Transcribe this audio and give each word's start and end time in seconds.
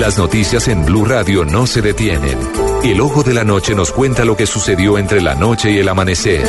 Las 0.00 0.18
noticias 0.18 0.68
en 0.68 0.84
Blue 0.84 1.06
Radio 1.06 1.46
no 1.46 1.66
se 1.66 1.80
detienen. 1.80 2.38
El 2.84 3.00
ojo 3.00 3.22
de 3.22 3.32
la 3.32 3.44
noche 3.44 3.74
nos 3.74 3.92
cuenta 3.92 4.26
lo 4.26 4.36
que 4.36 4.44
sucedió 4.44 4.98
entre 4.98 5.22
la 5.22 5.34
noche 5.34 5.72
y 5.72 5.78
el 5.78 5.88
amanecer. 5.88 6.44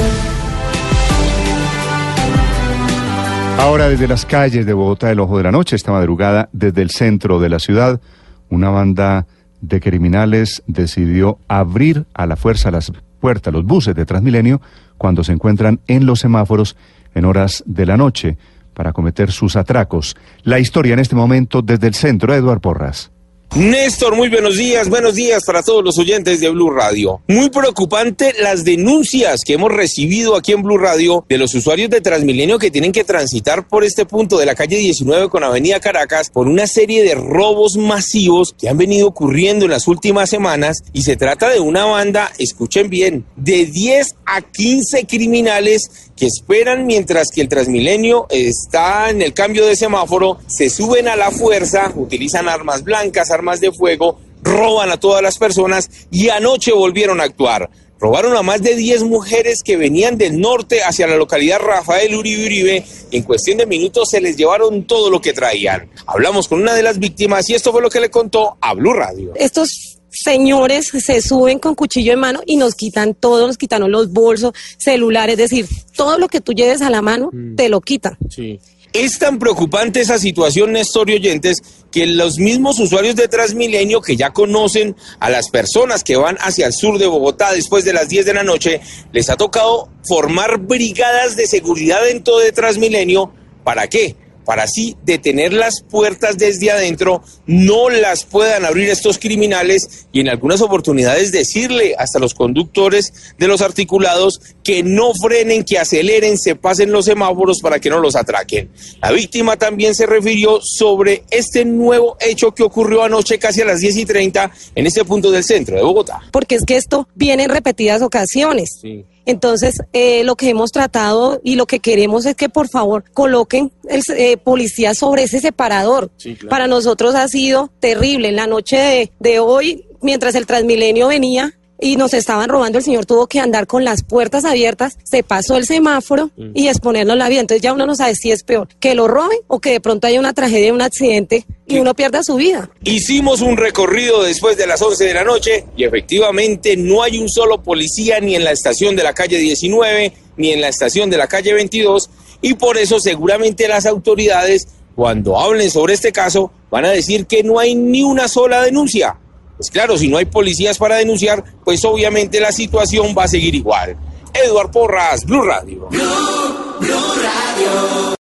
Ahora 3.58 3.88
desde 3.88 4.06
las 4.06 4.26
calles 4.26 4.66
de 4.66 4.74
Bogotá, 4.74 5.12
el 5.12 5.22
ojo 5.22 5.38
de 5.38 5.44
la 5.44 5.54
noche, 5.54 5.78
esta 5.78 5.94
madrugada, 5.94 6.50
desde 6.52 6.82
el 6.82 6.90
centro 6.90 7.40
de 7.40 7.48
la 7.48 7.60
ciudad, 7.60 8.02
una 8.50 8.70
banda 8.70 9.28
de 9.62 9.80
criminales 9.80 10.62
decidió 10.68 11.40
abrir 11.48 12.06
a 12.14 12.26
la 12.26 12.36
fuerza 12.36 12.70
las 12.70 12.92
puertas, 13.22 13.54
los 13.54 13.64
buses 13.64 13.96
de 13.96 14.06
Transmilenio, 14.06 14.60
cuando 14.98 15.24
se 15.24 15.32
encuentran 15.32 15.80
en 15.88 16.06
los 16.06 16.20
semáforos 16.20 16.76
en 17.16 17.24
horas 17.24 17.64
de 17.66 17.86
la 17.86 17.96
noche 17.96 18.38
para 18.74 18.92
cometer 18.92 19.32
sus 19.32 19.56
atracos. 19.56 20.18
La 20.44 20.60
historia 20.60 20.94
en 20.94 21.00
este 21.00 21.16
momento 21.16 21.62
desde 21.62 21.88
el 21.88 21.94
centro, 21.94 22.34
Eduard 22.34 22.60
Porras. 22.60 23.12
Néstor, 23.56 24.16
muy 24.16 24.30
buenos 24.30 24.58
días, 24.58 24.88
buenos 24.88 25.16
días 25.16 25.44
para 25.44 25.64
todos 25.64 25.84
los 25.84 25.98
oyentes 25.98 26.40
de 26.40 26.50
Blue 26.50 26.70
Radio. 26.70 27.22
Muy 27.28 27.50
preocupante 27.50 28.34
las 28.40 28.64
denuncias 28.64 29.42
que 29.44 29.54
hemos 29.54 29.72
recibido 29.72 30.36
aquí 30.36 30.52
en 30.52 30.62
Blue 30.62 30.78
Radio 30.78 31.26
de 31.28 31.40
los 31.40 31.56
usuarios 31.56 31.90
de 31.90 32.02
Transmilenio 32.02 32.60
que 32.60 32.70
tienen 32.70 32.92
que 32.92 33.04
transitar 33.04 33.68
por 33.68 33.84
este 33.84 34.06
punto 34.06 34.38
de 34.38 34.46
la 34.46 34.54
calle 34.54 34.78
19 34.78 35.30
con 35.30 35.44
Avenida 35.44 35.80
Caracas 35.80 36.30
por 36.30 36.48
una 36.48 36.68
serie 36.68 37.04
de 37.04 37.16
robos 37.16 37.78
masivos 37.78 38.54
que 38.60 38.70
han 38.70 38.78
venido 38.78 39.08
ocurriendo 39.08 39.66
en 39.66 39.72
las 39.72 39.88
últimas 39.88 40.30
semanas 40.30 40.84
y 40.94 41.02
se 41.02 41.16
trata 41.16 41.50
de 41.50 41.60
una 41.60 41.86
banda, 41.86 42.32
escuchen 42.38 42.92
bien, 42.92 43.26
de 43.38 43.66
10 43.66 44.18
a 44.28 44.42
15 44.42 45.08
criminales 45.08 46.08
que 46.18 46.26
esperan 46.26 46.86
mientras 46.86 47.30
que 47.30 47.42
el 47.42 47.48
Transmilenio 47.48 48.26
está 48.30 49.10
en 49.10 49.22
el 49.22 49.34
cambio 49.34 49.66
de 49.66 49.76
semáforo, 49.76 50.40
se 50.48 50.70
suben 50.70 51.08
a 51.08 51.16
la 51.16 51.32
fuerza, 51.32 51.92
utilizan 51.96 52.50
armas 52.50 52.84
blancas, 52.84 53.30
armas 53.38 53.62
de 53.62 53.72
fuego, 53.72 54.20
roban 54.44 54.90
a 54.92 54.98
todas 54.98 55.22
las 55.22 55.38
personas 55.38 55.90
y 56.12 56.30
anoche 56.30 56.72
volvieron 56.72 57.22
a 57.22 57.24
actuar. 57.24 57.70
Robaron 58.00 58.38
a 58.38 58.44
más 58.44 58.62
de 58.62 58.76
10 58.76 59.04
mujeres 59.04 59.64
que 59.64 59.76
venían 59.76 60.18
del 60.18 60.40
norte 60.40 60.84
hacia 60.84 61.08
la 61.08 61.18
localidad 61.18 61.60
Rafael 61.60 62.14
Uribe 62.16 62.46
Uribe. 62.46 62.86
En 63.12 63.24
cuestión 63.24 63.58
de 63.58 63.66
minutos 63.66 64.10
se 64.12 64.22
les 64.22 64.38
llevaron 64.38 64.86
todo 64.86 65.10
lo 65.10 65.20
que 65.20 65.34
traían. 65.34 65.90
Hablamos 66.06 66.48
con 66.48 66.62
una 66.62 66.76
de 66.76 66.84
las 66.84 67.00
víctimas 67.00 67.50
y 67.50 67.56
esto 67.56 67.72
fue 67.72 67.82
lo 67.82 67.90
que 67.90 68.00
le 68.00 68.12
contó 68.12 68.58
a 68.62 68.76
Blue 68.76 68.94
Radio. 68.94 69.34
Estos 69.36 69.98
señores 70.12 70.90
se 70.90 71.22
suben 71.22 71.58
con 71.58 71.74
cuchillo 71.74 72.14
en 72.14 72.20
mano 72.20 72.42
y 72.46 72.58
nos 72.58 72.76
quitan 72.76 73.16
todo, 73.16 73.48
nos 73.48 73.58
quitaron 73.58 73.92
los 73.92 74.12
bolsos, 74.12 74.54
celulares, 74.78 75.34
es 75.34 75.50
decir, 75.50 75.68
todo 75.96 76.18
lo 76.20 76.28
que 76.28 76.42
tú 76.42 76.54
lleves 76.54 76.82
a 76.82 76.90
la 76.90 77.02
mano 77.02 77.32
te 77.56 77.68
lo 77.68 77.82
quitan. 77.82 78.18
Sí. 78.30 78.60
Es 78.94 79.20
tan 79.20 79.38
preocupante 79.38 80.00
esa 80.00 80.18
situación, 80.18 80.72
Néstor 80.72 81.12
oyentes, 81.12 81.62
que 81.92 82.06
los 82.06 82.40
mismos 82.40 82.80
usuarios 82.80 83.16
de 83.16 83.28
Transmilenio 83.28 84.02
que 84.02 84.16
ya 84.16 84.32
conocen 84.32 84.96
a 85.20 85.30
las 85.30 85.50
personas 85.50 86.04
que 86.04 86.16
van 86.16 86.38
hacia 86.40 86.68
el 86.68 86.74
sur 86.74 86.98
de 86.98 87.08
Bogotá 87.08 87.52
después 87.52 87.86
de 87.86 87.94
las 87.94 88.10
10 88.10 88.26
de 88.26 88.34
la 88.34 88.44
noche, 88.44 88.82
les 89.12 89.30
ha 89.30 89.36
tocado 89.36 89.90
formar 90.08 90.60
brigadas 90.60 91.36
de 91.36 91.48
seguridad 91.48 92.04
dentro 92.04 92.38
de 92.38 92.52
Transmilenio. 92.52 93.32
¿Para 93.64 93.88
qué? 93.88 94.16
Para 94.48 94.64
así 94.64 94.96
detener 95.04 95.52
las 95.52 95.82
puertas 95.82 96.38
desde 96.38 96.72
adentro, 96.72 97.22
no 97.48 97.90
las 97.90 98.24
puedan 98.24 98.64
abrir 98.64 98.88
estos 98.88 99.20
criminales 99.20 100.08
y 100.14 100.22
en 100.22 100.30
algunas 100.30 100.62
oportunidades 100.62 101.34
decirle 101.34 101.96
hasta 102.00 102.18
los 102.18 102.34
conductores 102.34 103.12
de 103.38 103.46
los 103.50 103.62
articulados 103.62 104.40
que 104.64 104.84
no 104.84 105.12
frenen, 105.22 105.66
que 105.66 105.78
aceleren, 105.78 106.38
se 106.38 106.56
pasen 106.56 106.94
los 106.94 107.04
semáforos 107.04 107.60
para 107.60 107.80
que 107.80 107.90
no 107.90 108.00
los 108.00 108.16
atraquen. 108.16 108.72
La 109.02 109.12
víctima 109.12 109.58
también 109.58 109.94
se 109.94 110.06
refirió 110.06 110.60
sobre 110.62 111.26
este 111.30 111.66
nuevo 111.66 112.16
hecho 112.22 112.54
que 112.54 112.64
ocurrió 112.64 113.04
anoche 113.04 113.40
casi 113.40 113.64
a 113.64 113.66
las 113.66 113.82
10 113.82 113.98
y 113.98 114.06
30 114.06 114.50
en 114.76 114.88
este 114.88 115.04
punto 115.04 115.30
del 115.30 115.44
centro 115.44 115.76
de 115.76 115.84
Bogotá. 115.84 116.22
Porque 116.32 116.56
es 116.56 116.64
que 116.64 116.78
esto 116.78 117.10
viene 117.16 117.44
en 117.44 117.50
repetidas 117.50 118.02
ocasiones. 118.02 118.80
Sí. 118.82 119.04
Entonces, 119.28 119.82
eh, 119.92 120.24
lo 120.24 120.38
que 120.38 120.48
hemos 120.50 120.72
tratado 120.72 121.42
y 121.44 121.56
lo 121.56 121.66
que 121.68 121.80
queremos 121.80 122.26
es 122.26 122.34
que 122.36 122.48
por 122.48 122.70
favor 122.70 123.04
coloquen 123.14 123.74
el 123.90 124.02
eh, 124.16 124.38
policía 124.38 124.96
sobre 124.96 125.24
ese 125.24 125.42
separador. 125.42 126.10
Para 126.50 126.68
nosotros 126.68 127.14
ha 127.14 127.28
sido 127.28 127.70
terrible. 127.82 128.30
En 128.30 128.38
la 128.38 128.48
noche 128.48 128.78
de, 128.78 129.12
de 129.20 129.40
hoy, 129.40 129.86
mientras 130.02 130.34
el 130.36 130.46
Transmilenio 130.46 131.10
venía, 131.10 131.54
y 131.80 131.96
nos 131.96 132.14
estaban 132.14 132.50
robando, 132.50 132.78
el 132.80 132.84
señor 132.84 133.06
tuvo 133.06 133.28
que 133.28 133.40
andar 133.40 133.68
con 133.68 133.84
las 133.84 134.04
puertas 134.04 134.46
abiertas, 134.46 134.98
se 135.04 135.24
pasó 135.24 135.58
el 135.58 135.66
semáforo 135.66 136.32
y 136.54 136.68
exponernos 136.68 137.18
la 137.18 137.30
vida. 137.30 137.42
Entonces 137.42 137.62
ya 137.62 137.74
uno 137.74 137.86
no 137.86 137.96
sabe 137.96 138.16
si 138.16 138.32
es 138.32 138.44
peor 138.44 138.68
que 138.80 138.96
lo 138.96 139.08
roben 139.08 139.40
o 139.48 139.60
que 139.60 139.72
de 139.72 139.82
pronto 139.82 140.08
haya 140.08 140.20
una 140.20 140.34
tragedia, 140.34 140.74
un 140.74 140.82
accidente 140.82 141.46
y 141.68 141.80
uno 141.80 141.94
pierda 141.94 142.24
su 142.24 142.36
vida. 142.36 142.70
Hicimos 142.84 143.42
un 143.42 143.58
recorrido 143.58 144.24
después 144.24 144.58
de 144.58 144.68
las 144.68 144.82
11 144.82 145.06
de 145.06 145.14
la 145.14 145.24
noche 145.24 145.66
y 145.76 145.84
efectivamente 145.84 146.78
no 146.78 147.04
hay 147.04 147.20
un 147.20 147.30
solo 147.30 147.62
policía 147.62 148.20
ni 148.20 148.36
en 148.36 148.44
la 148.44 148.52
estación 148.52 148.96
de 148.96 149.04
la 149.04 149.14
calle 149.14 149.38
19 149.38 150.14
ni 150.38 150.52
en 150.52 150.62
la 150.62 150.70
estación 150.70 151.10
de 151.10 151.18
la 151.18 151.28
calle 151.28 151.54
22 151.54 152.10
y 152.42 152.54
por 152.54 152.78
eso 152.78 153.00
seguramente 153.00 153.68
las 153.68 153.86
autoridades 153.86 154.68
cuando 154.96 155.40
hablen 155.40 155.70
sobre 155.70 155.94
este 155.94 156.12
caso 156.12 156.52
van 156.70 156.86
a 156.86 156.90
decir 156.90 157.26
que 157.26 157.44
no 157.44 157.60
hay 157.60 157.76
ni 157.76 158.04
una 158.04 158.28
sola 158.28 158.62
denuncia 158.62 159.18
pues 159.58 159.72
claro, 159.72 159.98
si 159.98 160.08
no 160.08 160.18
hay 160.18 160.26
policías 160.26 160.78
para 160.78 160.96
denunciar, 160.98 161.44
pues 161.66 161.84
obviamente 161.84 162.40
la 162.40 162.52
situación 162.52 163.16
va 163.18 163.24
a 163.24 163.28
seguir 163.28 163.56
igual. 163.56 163.98
Eduard 164.34 164.72
Porras, 164.72 165.26
Blue 165.26 165.42
Radio. 165.42 165.88
Blue, 165.90 166.78
Blue 166.80 167.14
Radio. 167.16 168.08